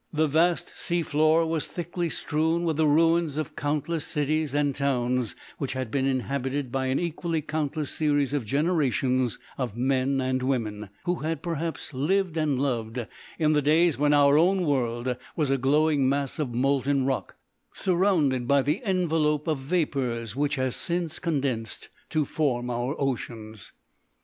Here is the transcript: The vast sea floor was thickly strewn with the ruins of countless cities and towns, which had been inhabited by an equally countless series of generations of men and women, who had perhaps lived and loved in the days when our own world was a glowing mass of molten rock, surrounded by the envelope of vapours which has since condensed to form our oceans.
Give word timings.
The 0.11 0.25
vast 0.25 0.75
sea 0.75 1.03
floor 1.03 1.45
was 1.45 1.67
thickly 1.67 2.09
strewn 2.09 2.63
with 2.63 2.77
the 2.77 2.87
ruins 2.87 3.37
of 3.37 3.55
countless 3.55 4.03
cities 4.03 4.55
and 4.55 4.73
towns, 4.73 5.35
which 5.59 5.73
had 5.73 5.91
been 5.91 6.07
inhabited 6.07 6.71
by 6.71 6.87
an 6.87 6.97
equally 6.97 7.39
countless 7.43 7.91
series 7.91 8.33
of 8.33 8.43
generations 8.43 9.37
of 9.59 9.77
men 9.77 10.19
and 10.19 10.41
women, 10.41 10.89
who 11.03 11.17
had 11.17 11.43
perhaps 11.43 11.93
lived 11.93 12.35
and 12.35 12.59
loved 12.59 13.05
in 13.37 13.53
the 13.53 13.61
days 13.61 13.99
when 13.99 14.11
our 14.11 14.39
own 14.39 14.65
world 14.65 15.15
was 15.35 15.51
a 15.51 15.57
glowing 15.59 16.09
mass 16.09 16.39
of 16.39 16.51
molten 16.51 17.05
rock, 17.05 17.35
surrounded 17.71 18.47
by 18.47 18.63
the 18.63 18.81
envelope 18.83 19.47
of 19.47 19.59
vapours 19.59 20.35
which 20.35 20.55
has 20.55 20.75
since 20.75 21.19
condensed 21.19 21.89
to 22.09 22.25
form 22.25 22.71
our 22.71 22.95
oceans. 22.99 23.71